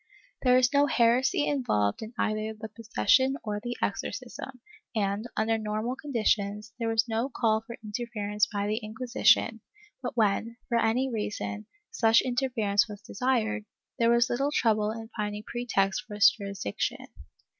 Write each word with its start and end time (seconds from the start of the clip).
There 0.41 0.57
is 0.57 0.73
no 0.73 0.87
heresy 0.87 1.45
involved 1.47 2.01
in 2.01 2.15
either 2.17 2.55
the 2.59 2.69
possession 2.69 3.37
or 3.43 3.59
the 3.59 3.77
exorcism 3.83 4.59
and, 4.95 5.27
under 5.37 5.59
normal 5.59 5.95
con 5.95 6.11
ditions, 6.11 6.71
there 6.79 6.87
was 6.87 7.07
no 7.07 7.29
call 7.29 7.61
for 7.61 7.77
interference 7.83 8.47
by 8.47 8.65
the 8.65 8.77
Inquisition, 8.77 9.61
but 10.01 10.17
when, 10.17 10.57
for 10.67 10.79
any 10.79 11.07
reason, 11.07 11.67
such 11.91 12.21
interference 12.23 12.89
was 12.89 13.03
desired, 13.03 13.65
there 13.99 14.09
was 14.09 14.27
little 14.27 14.49
trouble 14.51 14.89
in 14.89 15.11
finding 15.15 15.43
pretext 15.45 16.05
for 16.07 16.15
its 16.15 16.31
jurisdiction. 16.31 17.05